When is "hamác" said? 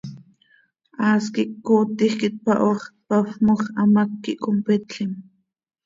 3.79-4.09